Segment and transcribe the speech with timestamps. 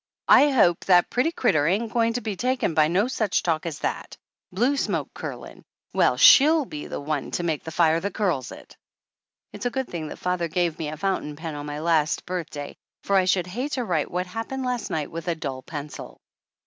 [0.29, 3.67] "I hope that pretty critter ain't goin' to be took in by no such talk
[3.67, 4.17] as that!
[4.51, 5.63] Blue smoke curlin'!
[5.93, 8.75] Well, she'll be the one to make the fire that curls it!"
[9.53, 12.25] It's a good thing that father gave me a foun tain pen on my last
[12.25, 16.19] birthday, for I should hate to write what happened last night with a dull pencil.
[16.19, 16.55] Mrs.